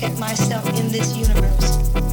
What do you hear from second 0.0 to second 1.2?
look at myself in this